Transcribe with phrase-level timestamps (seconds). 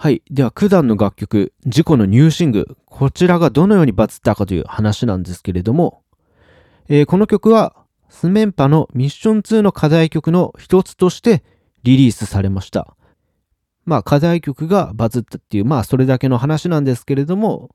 [0.00, 0.22] はい。
[0.30, 6.04] では、九段の楽曲、事故のニューシング、こちらがどのようにバズったかという話なんですけれども、
[6.88, 7.74] えー、この曲は、
[8.08, 11.42] スメンパのミッション2の課題曲の一つとして
[11.82, 12.94] リリースされました。
[13.86, 17.70] まあ、課題曲がバズったっていう、まあ、それだけの話なんですけれども、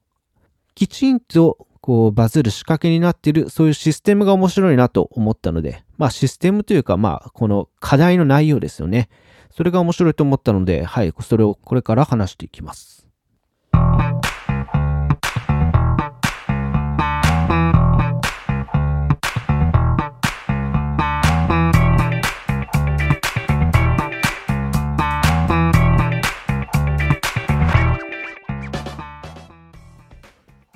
[0.75, 9.09] きちんとこうバズる仕掛けになっている、そういうシステムが面白いなと思ったので、まあシステムというか、まあこの課題の内容ですよね。
[9.55, 13.07] それが面白いと思ったので、はい、それをこれから話していきます。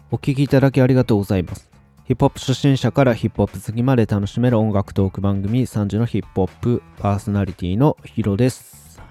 [0.10, 1.77] お聴きいただきありがとうございます。
[2.08, 9.02] ヒップホップ初心者からヒップホップ好きまで楽しめる音楽トーク番組3時のヒップホップパーソナリティのヒロです。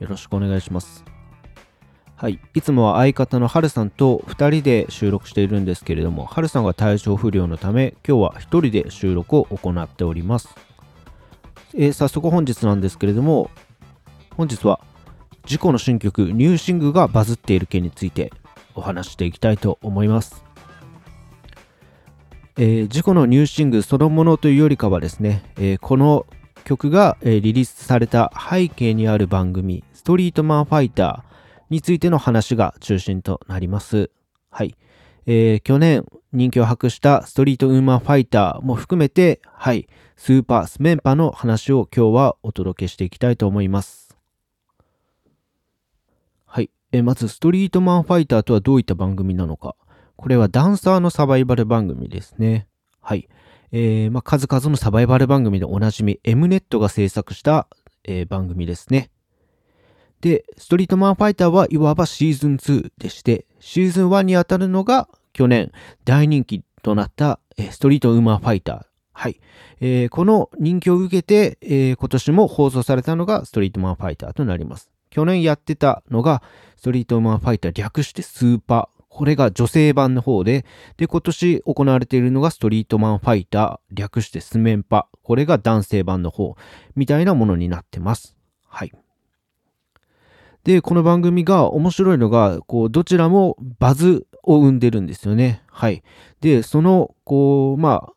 [0.00, 1.04] よろしくお願いします。
[2.14, 2.40] はい。
[2.54, 10.48] いつもは相方のハルさんと2人で収録しているんですけれども、ハルさんが体調不良のため、今日は1人で収録を行っております。
[11.74, 13.50] えー、早速本日なんですけれども、
[14.38, 14.80] 本日は、
[15.44, 18.32] 事故の新曲、ニューシングがバズっている件について
[18.74, 20.45] お話していきたいと思います。
[22.58, 26.26] えー、事故のニューシングそのものというよりかはですね、えー、この
[26.64, 34.10] 曲が、えー、リリースされた背景にある番組、ストリートマンファイターについての話が中心となります。
[34.48, 34.74] はい。
[35.26, 44.16] えー、去年人気を博したストリートウーマンファイターも含めて、はい、スーパースメンパの話を今日はお届けしていきたいと思います。
[46.46, 49.76] はいえまず、ストリートマンファイターとはどういった番組なのか。
[50.16, 52.66] これはダンサーのサバイバル番組ですね。
[53.00, 53.28] はい。
[53.72, 57.68] えー、まあ、数々のサバイバル番組でおなじみ、M ネットが制作した、
[58.04, 59.10] えー、番組ですね。
[60.20, 65.72] で、ストリートマンファイターはいわばシーズン2でして、シーズン1にあたるのが去年
[66.04, 68.86] 大人気となった、えー、ストリートウーマンファイター。
[69.12, 69.40] はい。
[69.80, 74.90] えー、この人気を受けて、えー、今年も放送されたのがストリートマンファイターとなります。
[75.10, 76.42] 去年やってたのが、
[76.76, 78.95] ストリートマンファイター略してスーパー。
[79.16, 80.66] これが女性版の方で、
[80.98, 85.08] で、今年行われているのがストリートマンファイター、略してスメンパ。
[85.22, 86.54] これが男性版の方、
[86.96, 88.36] みたいなものになってます。
[88.68, 88.92] はい。
[90.64, 95.62] で、この番組が面白いのが、こう、どちらもバズを生んでるんですよね。
[95.68, 96.02] はい。
[96.42, 98.12] で、その、こう、まあ、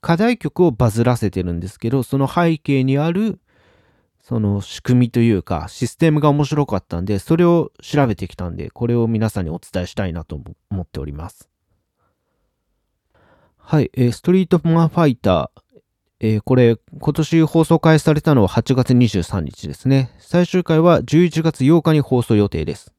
[0.00, 3.38] 課題曲をバズらせてるんですけど、その背景にある
[4.28, 10.36] その仕組みというかシステムが面白かったんで、それを調べてきたんで、これを皆さんにお伝えしたいなと
[10.68, 11.48] 思っております。
[13.56, 15.80] はい、えー、ストリートマンファイター、
[16.18, 20.10] えー、これ、今年放送開始されたのは8月23日ですね。
[20.18, 22.92] 最終回は11月8日に放送予定です。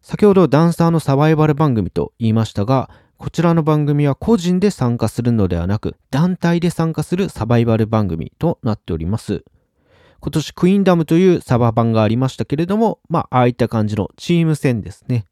[0.00, 2.88] 先ほどダンサーのサバイバル番組と言いましたが、
[3.22, 9.44] こちらの番組は個人で参加するのではなく、団体で参加するサバイバル番組となっております。
[10.18, 15.26] 今年クイーンダムというサバ版がありましたけれども、まあ、ああいった感じのチーム戦ですね。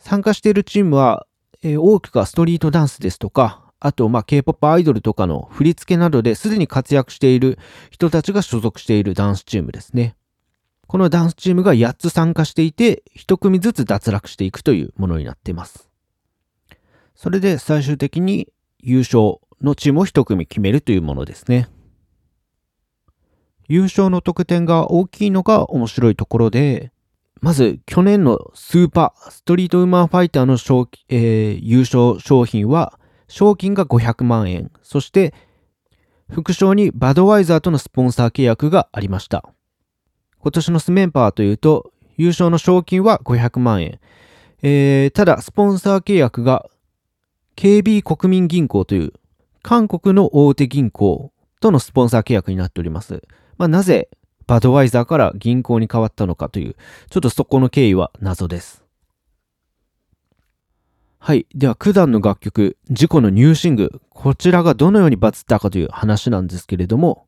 [0.00, 1.24] 参加しているチームは、
[1.62, 7.60] えー、多くがストリートダンスですとか、あと、まあ、K-POP アイドルとかの振り付けなどですでに活躍している
[7.92, 10.16] 人たちが所属しているダンスチームですね。
[10.88, 15.89] このダンスチームが8つ参加していて、1組ずつ脱落していくというものになっています。
[17.20, 18.48] それで最終的に
[18.78, 21.68] 優勝のチームを一組決めるというものですね。
[23.68, 26.92] 優勝の得点が大きいのが面白いところで、
[27.42, 32.98] まず去年のスーパーストリートウーマンファイターの賞、えー、優勝商品は
[33.28, 35.34] 賞金が500万円、そして
[36.30, 39.44] 副賞にバドワイザーとのスポンサー契約がありました。
[40.38, 44.00] 今年のスメンパーというと優勝の賞金は500万円。
[44.62, 46.70] えー、ただスポンサー契約が
[47.60, 49.12] KB 国民銀行という
[49.60, 53.22] 韓国の大手銀行とのスポンサー契約になっております。
[53.58, 54.08] まあ、なぜ
[54.46, 56.74] バドワイザーから銀行に変わったのかという、
[57.10, 58.82] ちょっとそこの経緯は謎です。
[61.18, 61.46] はい。
[61.54, 67.26] では、九段の楽曲、事故のニューシング、こちらがどのようにバズったかという話なんですけれども、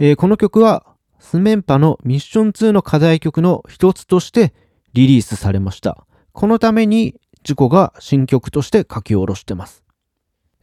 [0.00, 0.84] えー、この曲は、
[1.20, 4.54] スメンパのミッション2の課題曲の一つとして
[4.92, 6.04] リリースされました。
[6.32, 7.14] このために
[7.46, 9.84] 事故が新曲として書き下ろしてます。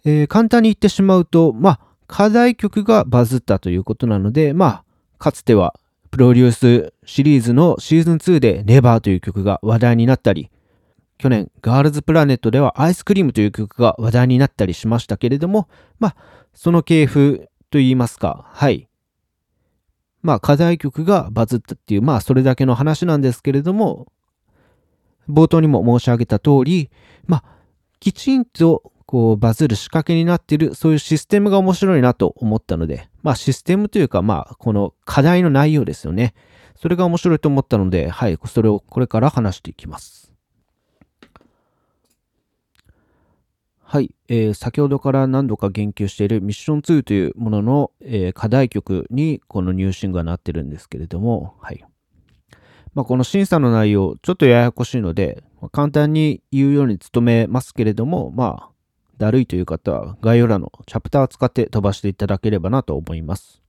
[0.03, 4.83] えー、簡単に言ってしまうと、まあ、課題曲がバズったということなので、まあ、
[5.18, 5.80] かつては
[6.12, 10.51] プロデュースシリーズのシーズン2で Never という曲が話題になったり、
[11.18, 15.69] 去年ガールズプラネットではアイスクリームという曲が話題になったりしましたけれども、
[16.00, 16.15] まあ、
[16.53, 18.89] その系譜と言いますか、はい。
[20.21, 24.07] まあ課題曲がバズったっていう、まあそれだけの話なんですけれども、
[25.30, 26.90] 冒頭にも申し上げた通り、
[27.25, 27.44] まあ
[28.00, 36.34] きちんとこうバズる仕掛けになっている、そういうシステムが面白いなと思ったので、まあシステムというか、まあこの課題の内容ですよね。
[36.75, 40.34] それが面白いと思ったので、はい、それをこれから話していきます。
[43.94, 51.86] はい、えー、先ほどから何度か言及しているミッション2というものの、えー、課題曲にこの入信がなってるんですけれども、はい。
[52.94, 58.69] まあ、この審査の内容、ちょっとややこしいので、簡単に言うように努めますけれども、まあ、
[59.18, 63.62] だるいという方は概要欄のチャプターを使って飛ばしていただければなと思います。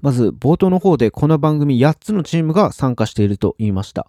[0.00, 4.06] まず、冒頭の方でこの番組8つのチームが参加していると言いました。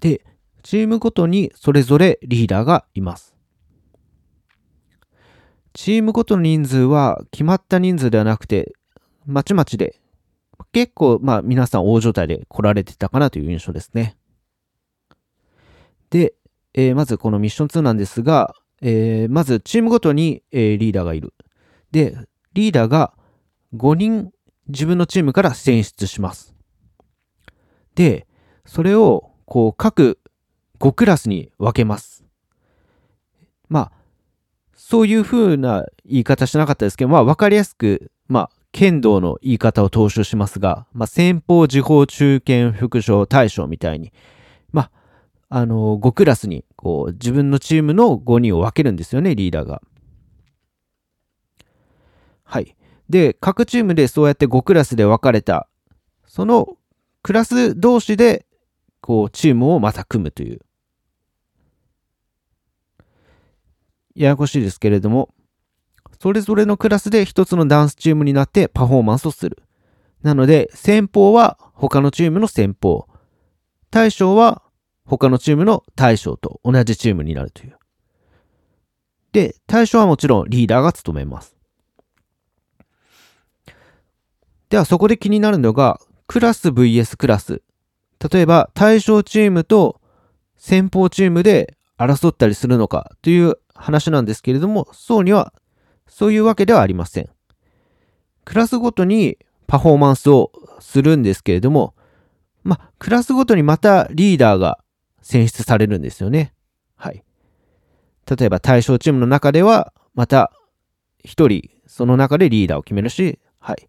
[0.00, 0.24] で、
[0.62, 3.34] チームごとにそれぞれリーダーがいます。
[5.72, 8.72] チームごとの人数は決まった人数ではなくて、
[9.26, 10.00] まちまちで、
[10.72, 14.16] 結構、まあ皆さん大状態で来られてたかなという印象ですね。
[16.10, 16.34] で、
[16.74, 21.34] えー、まずこのミッション2なんですが、えー、まずチームごとに、えー、リーダーがいる。
[21.90, 22.16] で、
[22.52, 23.12] リーダーが
[23.74, 24.30] 5人
[24.68, 26.54] 自分のチームから選出します。
[27.94, 28.26] で、
[28.64, 30.20] それをこう各
[30.78, 32.24] 5クラスに分けます。
[33.68, 33.92] まあ、
[34.74, 44.12] そういう風な言い方しなかったですけど、まあ、わかりやすく、まあ、剣道の言い方を踏襲しますが、まあ、先方、時報、中堅、副将、大将みたいに、
[44.72, 49.82] まあ、あの、5クラスに、こう、自分のチームの5人を分けるんですよね、リーダーが。
[52.44, 52.76] はい。
[53.08, 55.68] で、各チームでそうやって5クラスで分かれた、
[56.26, 56.76] その
[57.22, 58.46] クラス同士で、
[59.00, 60.60] こう、チームをまた組むという。
[64.14, 65.30] ややこしいですけれども、
[66.20, 69.62] それぞれのクラスで一つのダンスチームになってパフォーマンスをする。
[70.22, 73.06] なので、先方は他のチームの先方、
[73.90, 74.62] 大将は
[75.04, 77.78] 他のチームの大将と同じチームになるという。
[79.32, 81.56] で、大将はもちろんリーダーが務めます。
[84.68, 87.62] ではそこで気になるのが、クラス VS クラス。
[88.30, 90.00] 例えば、対象チームと
[90.56, 95.54] 先方チームで争ったりするのかという話なんですけれども、そうには、
[96.08, 97.28] そういうわけではありません。
[98.44, 100.50] クラスごとにパフォーマンスを
[100.80, 101.94] するんですけれども、
[102.64, 104.78] ま、クラスごとにまたリーダーが
[105.20, 106.54] 選出されるんですよね。
[106.96, 107.22] はい。
[108.28, 110.52] 例えば対象チームの中では、また
[111.22, 113.88] 一人その中でリーダーを決めるし、はい。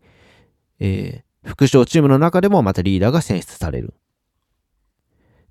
[0.79, 3.93] えー、副将チームの中でもまたリーダーが選出される。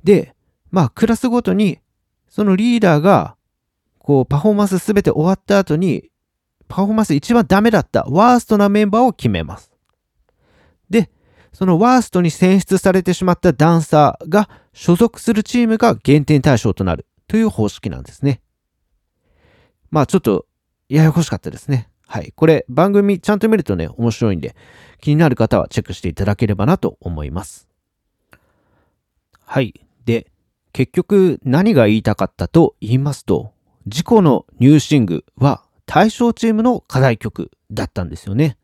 [0.05, 0.35] で、
[0.71, 1.79] まあ、クラスごとに、
[2.29, 3.37] そのリーダーが、
[3.99, 6.11] こう、パフォーマンスすべて終わった後に、
[6.69, 9.73] パフォーマンス一番ダメだった、ワーストなメンバーを決めます。
[10.91, 11.11] で、
[11.53, 18.41] そのワーストに選出されてしまったダンサーが所属するチームが減点対象となるという方式なんですね。
[19.91, 20.47] まあちょっと
[20.89, 21.89] ややこしかったですね。
[22.07, 22.33] はい。
[22.35, 24.57] これ番組ちゃんと見るとね、面白いんで、
[25.01, 27.69] 気になる方はチェックしていただければなと思います。
[29.45, 29.75] はい。
[30.05, 30.31] で、
[30.73, 33.53] 結局何が言いたかったと言いますと、
[33.87, 38.59] 事故のニューシングは対象チームの課題曲だったんですよね。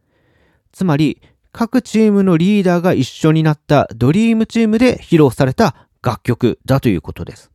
[0.72, 1.22] つまり、
[1.52, 7.50] 各チームのリーダーが一緒になったドリームチームで披露された楽曲だということです。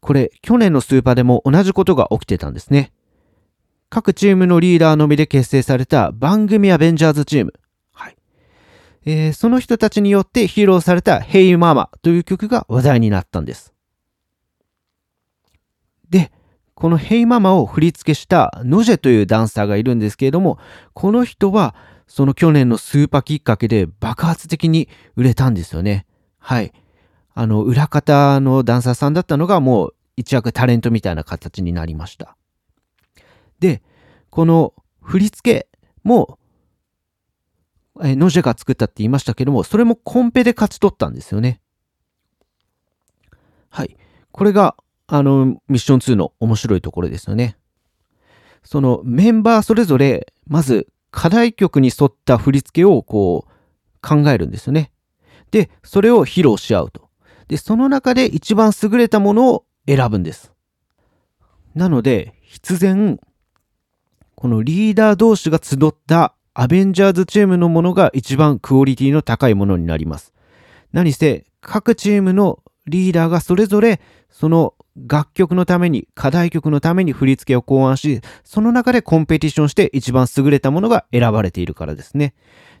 [0.00, 2.92] これ、去年のスーパーでも同じことが起きてたんですね。
[3.90, 7.54] 各チームのリーダーのみで結成された番組アベンジャーズチーム。
[7.92, 8.16] はい。
[9.04, 13.72] えー、その人たちによって披露された Hey Mama という曲が話題になったんです。
[16.10, 16.32] で、
[16.76, 20.58] この Hey Mama を振り付けしたノジェというダンサーがいるんですけれども、
[20.92, 21.74] この人は
[22.06, 26.04] その去年のスーパーきっかけで爆発的に売れたんですよね。
[26.38, 26.74] はい。
[27.32, 32.36] あの、裏方のダンサーさんだったのがもう一躍タレントみたいな形になりました。
[33.58, 33.82] で、
[34.28, 35.68] この振り付け
[36.04, 36.38] も、
[38.02, 41.62] えノジェが作ったって言いましたけども、それもコンペで勝ち取ったんですよね。
[43.70, 43.96] はい。
[44.30, 44.76] これが、
[45.08, 47.56] あの、ミッション2の面白いところですよね。
[48.64, 53.50] そのメンバーそれぞれ、まず課題曲に沿った振り付けをこう
[54.02, 54.90] 考えるんですよね。
[55.50, 57.08] で、それを披露し合うと。
[57.48, 60.52] で、その中で一番優れたものを選ぶんです。
[61.74, 63.20] なので、必然、
[64.34, 70.32] このリーダー同士が集ったアベンジャーズチームのものが一番クオリティの高いものになります。
[70.92, 82.34] 何せ各チームのリーダーがそれぞれその楽曲のために、課題曲のために振り付けを考案し、その中でコンペティションして一番優れたものが選ばれているからですね。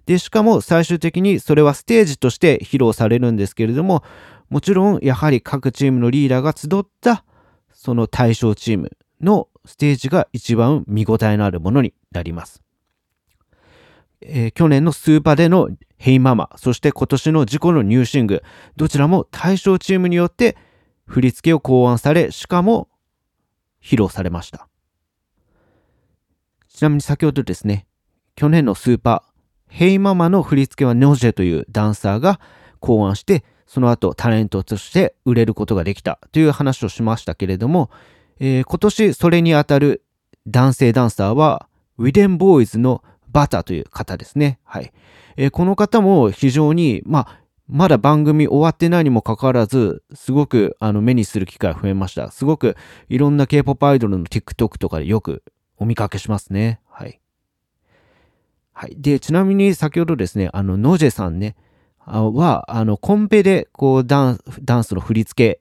[0.06, 4.02] で、しかも最終的にそれはステージとして披露されるんですけれども、
[4.48, 7.24] もちろんやはり各チームのリーダーが集った
[7.72, 12.62] その対象チームのステージが一番見応えのあるものになります。
[14.22, 15.68] えー、去年のスーパーでの
[15.98, 18.42] ヘイママ、そして今年の事故のニューシング、
[18.76, 20.56] どちらも対象チームによって
[21.06, 22.88] 振り付けを考案され、しかも
[23.82, 24.68] 披露されました。
[26.68, 27.86] ちなみに先ほどですね、
[28.34, 29.36] 去年のスーパー、
[29.68, 32.40] ヘイママの振り付けはノジェというダンサーが
[32.80, 37.90] 考案して、その後タレントとして売れることができたという話をしましたけれども、
[38.38, 40.04] えー、今年それにあたる
[40.46, 44.58] 男性ダンサーは、ウィデンボーイズのバターという方ですね。
[44.64, 44.92] はい。
[45.36, 52.30] えー、この方も非常に、まあ、まだ番組終わってないにもかかわらず、すごくあの目にする機会増えました。
[52.30, 52.76] すごく
[53.08, 55.42] いろんな K-POP アイドルの TikTok とかでよく
[55.76, 56.80] お見かけしますね。
[56.88, 57.20] はい。
[58.72, 58.96] はい。
[58.98, 61.56] で、ちなみに先ほどですね、あの、ノジェさんね、
[62.06, 65.60] は、あの、コンペで、こう、ダンダンスの振り付け、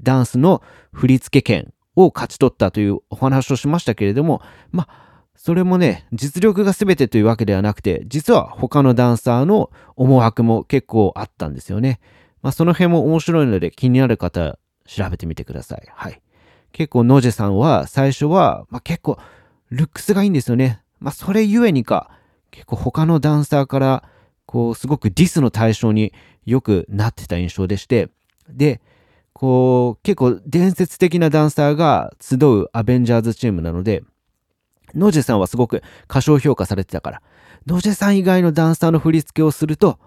[0.00, 5.11] ダンスの振り付け権を勝ち取ったというお話をしましたけれども、まあ、
[5.44, 11.98] それもね、実力が全てというわけではなくて、実は他のダンサーの思惑も結構あったんですよね。
[12.42, 14.56] まあ、その辺も面白いので気になる方、
[14.86, 15.82] 調べてみてください。
[15.96, 16.22] はい。
[16.70, 19.18] 結構、ノジェさんは最初は、まあ、結構、
[19.70, 20.80] ルックスがいいんですよね。
[21.00, 22.12] まあ、それゆえにか、
[22.52, 24.04] 結構他のダンサーから、
[24.46, 26.12] こう、すごくディスの対象に
[26.46, 28.10] よくなってた印象でして、
[28.48, 28.80] で、
[29.32, 34.04] こう、結構伝説的なダンサーが集うアベンジャーズチームなので、
[34.94, 37.22] ノジェさんはすごく過小評価されてたから、
[37.66, 39.98] ノジェさん以外のダンサーの振り付けをすると、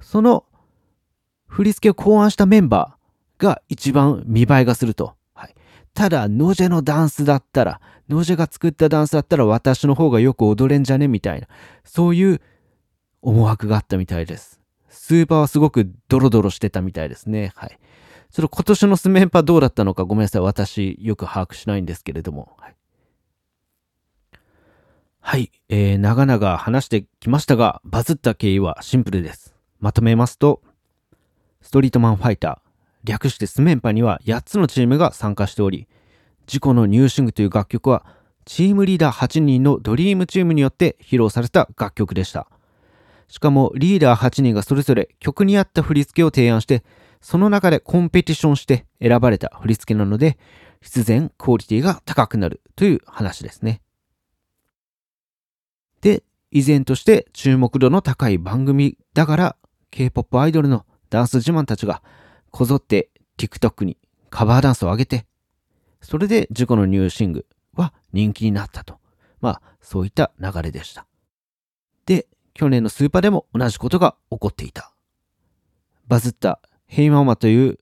[0.00, 0.44] その
[1.46, 5.14] 振り付けを考案したメンバーが一番見栄えがすると。
[5.34, 5.54] はい、
[5.94, 11.08] ただ、ノジェのダンスだったら、ノジェが作ったダンスだったら私の方がよく踊れんじゃね？
[11.08, 11.48] みたいな、
[11.84, 12.40] そういう
[13.22, 14.60] 思惑があったみたいです。
[14.88, 17.52] スーパーはすごくドロドロしてたみたいですね。
[17.54, 17.78] はい。
[18.30, 20.42] それ今年のスメンパどうだったのかごめんなさい。
[20.42, 22.54] 私よく把握しないんですけれども。
[22.58, 22.76] はい
[25.20, 29.54] はい、えー、長々話してきましたが、バズった経緯はシンプルです。
[29.78, 30.62] まとめますと、
[31.62, 32.70] ストリートマンファイター、
[33.04, 35.86] 略してスメンパには8つのチームが参加しており、
[36.46, 38.04] 事故のニューシングという楽曲は、
[38.44, 42.48] チームリーダー8人のドリームチームによって披露された楽曲でした。
[43.28, 46.82] しかもリーダー8人がそれぞれ曲に合った振り付けを提案して、
[47.20, 50.38] その中でコンペティションして選ばれた振り付けなので、
[50.80, 53.82] 必然クオリティが高くなるという話ですね。
[56.00, 59.56] で、依然として注目度の高い番組だから、
[59.90, 62.02] K-POP アイドルのダンス自慢たちが
[62.50, 63.98] こぞって TikTok に
[64.30, 65.26] カバーダンスを上げて、
[66.00, 68.98] それで事故のニューシングは人気になったと。
[69.40, 71.06] まあ、そういった流れでした。
[72.06, 74.92] で、去年のスーパーでも同じことが起こっていた。
[76.08, 77.78] バズったヘイママという、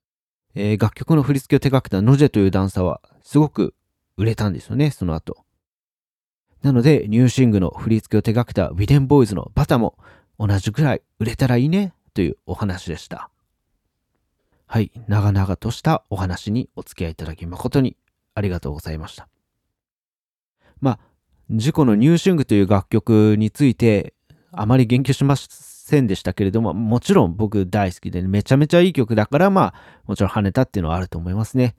[0.55, 3.75] えー、楽曲の振り付けを手掛けたノジェというダンサーはすごく
[4.17, 5.45] 売れたんですよね、その後。
[6.63, 9.97] なので、ニューシングの振り付けを手掛けたウィデンボーイズのバタも
[10.39, 13.31] 同じくらい売れたらいいねというお話でした。
[14.67, 17.97] はい、長々としたお話にお付き合いいただき誠に
[18.35, 19.29] ありがとうございました。
[20.81, 20.99] まあ、
[21.51, 24.15] 事故のニューシングという楽曲について
[24.53, 31.75] あまり言及しませんでしたけれども、もちろん僕大好きで、めちゃめちゃいい曲だから、まあ、もちろん跳ねたっていうのはあると思いますね。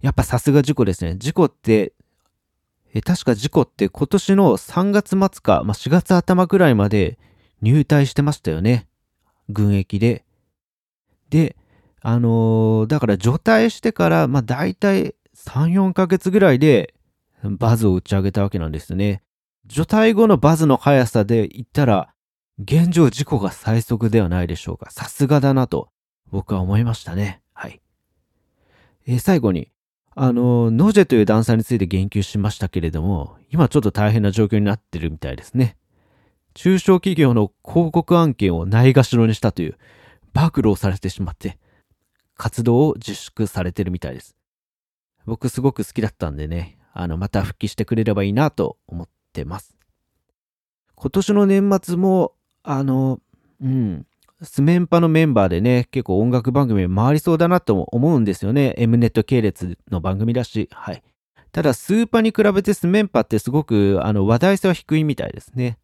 [0.00, 1.16] やっぱさすが事故ですね。
[1.16, 1.92] 事故って
[2.94, 7.18] え確か事故って今年の3月末か、まあ、4月頭くらいまで
[7.62, 8.86] 入隊してましたよね。
[9.48, 10.24] 軍役で。
[11.30, 11.56] で、
[12.02, 16.94] あのー、だから除隊してから、まあ、大体3、4ヶ月ぐらいで
[17.42, 19.22] バズを打ち上げたわけなんですね。
[19.66, 22.12] 除隊後のバズの速さで言ったら、
[22.58, 24.90] 現状事故が最速ではないでしょうか。
[24.90, 25.88] さすがだなと
[26.30, 27.40] 僕は思いましたね。
[27.54, 27.80] はい。
[29.06, 29.71] えー、最後に、
[30.14, 35.76] あの、ノジェというダンサーについて言及しましたけれども、今ちょっと大変な状況になってるみたいですね。
[36.54, 39.78] 中小企業の広告案件をないがしろにしたという
[40.34, 41.58] 暴露をされてしまって、
[42.36, 44.36] 活動を自粛されてるみたいです。
[45.24, 49.76] 僕すごく好きだったんでね、あの、また復帰してくれればいいなと思ってます。
[50.94, 53.20] 今年の年末も、あの、
[53.62, 54.06] うん、
[54.42, 58.74] スメンパのメンバーでね、結構音楽番組回りそうだなと思うんですよね。
[58.76, 61.02] M ネット系列の番組だし、はい。
[61.52, 65.78] ただ、スーパーに比べてスメンパってすごくあの話題性は低いみたいですね。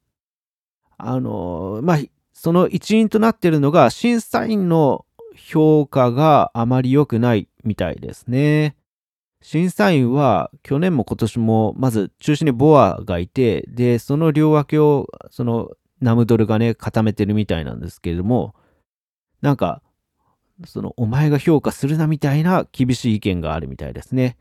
[0.96, 1.98] あの、まあ、
[2.32, 5.04] その一因となっているのが、審査員の
[5.36, 8.76] 評価があまり良くないみたいですね。
[9.40, 18.54] 審査員は去年も今年もまず中心にボアがいて、で、その両脇をそのナムドルがね、固めてるみたいなんですけれども、
[19.40, 19.82] なんか、
[20.66, 24.36] そのお前が評価するなみたいな厳しい意見があるみたいですね。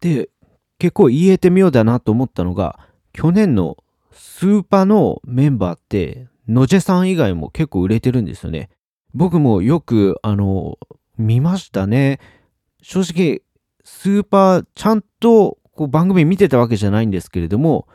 [0.00, 0.30] で、
[0.78, 2.78] 結構言えてみようだなと思ったのが、
[3.12, 3.76] 去年の
[4.12, 8.70] スーパーのメンバーって、野ジェさん以外も結構売れてるんですよね。
[9.14, 10.78] 僕もよく、あの、
[11.16, 12.20] 見ましたね。
[12.82, 13.42] 正直、
[13.84, 17.86] スーパー、ちゃんとこう番組見てたわけじゃないんですけれども、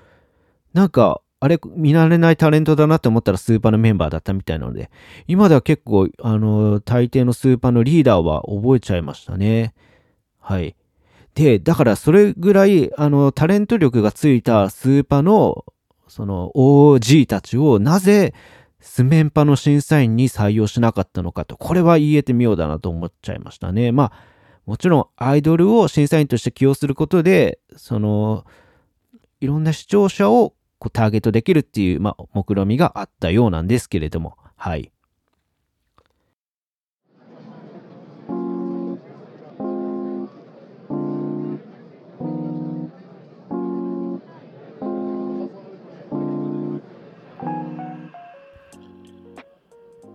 [0.74, 4.92] なんか、あれ、見慣れないタレントだなって思ったらスーパーのメンバーだったみたいなので、
[5.28, 9.74] 今では結構、あの、大抵のスーパーのリーダーは覚えちゃいましたね。
[10.40, 10.76] はい。
[11.34, 15.66] で、だからそれぐらい、あの、タレント力がついたスーパーの、
[16.08, 18.36] その OG たちをなぜ
[18.80, 23.92] スメンパの審査員に採用しなかったのかと、これは言えてみようだなと思っちゃいましたね。
[23.92, 24.14] まあ、
[24.68, 28.46] もちろんアイドルを審査員として起用することで、その、
[29.40, 34.92] いろんな視聴者をこうターゲットできるっていう、まあ、目論みがあったようなんですけれども、はい。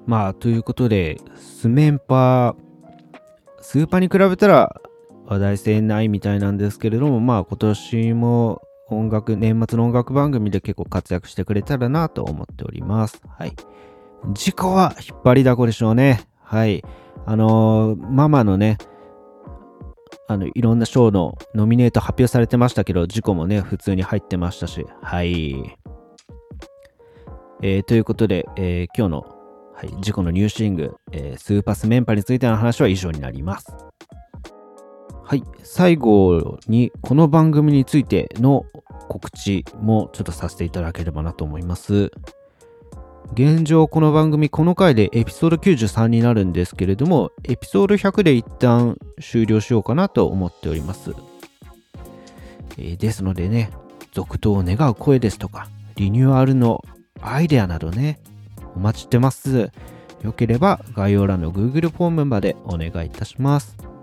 [0.05, 4.81] まあ、ということで、スメンパー、スーパーに比べたら
[5.27, 13.21] 話題性ないみたいなんですけれども、まあ今年も音楽、年末の音楽番組で結構活躍してくれたらなと思っております。
[13.37, 13.53] はい。
[14.33, 16.21] 事故は引っ張りだこでしょうね。
[16.41, 16.85] はい。
[17.25, 18.79] あのー、ママのね、
[20.29, 25.77] あの、いろんな賞のノミネート発表されてましたけど、事故もね、普通に入ってましたし、はい。
[27.63, 29.37] えー、ということで、えー、今日の
[29.77, 33.86] はい、事故のニューシング、え、スーパースメンパについての話は以上になります。
[35.29, 38.65] はい、最後にこの番組についての
[39.09, 42.13] 告知もちょっとさせていただければなと思います。
[43.33, 51.13] 現状この番組この回でエピソード93になるんですけれどもエピソード100で一旦終了しようかなと思っております、
[52.79, 53.73] えー、ですのでね
[54.13, 56.85] 続投を願う声ですとかリニューアルの
[57.21, 58.21] アイデアなどね
[58.77, 59.73] お待ちしてます。
[60.23, 63.96] よければ概要欄の Google フォームまでお願いいたします。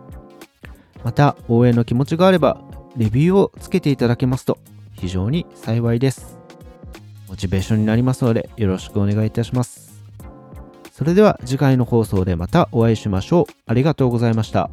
[1.03, 2.61] また、応援の気持ちがあれば、
[2.95, 4.57] レビューをつけていただけますと
[4.93, 6.37] 非常に幸いです。
[7.27, 10.03] モチベーションになりますのでよろしくお願いいたします。
[10.91, 13.53] それでは次回の放送でまたお会いしましょう。
[13.65, 14.69] ありがとうございました。